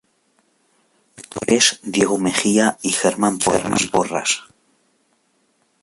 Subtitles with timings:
[1.15, 4.41] Directores Diego Mejia y Germán Porras.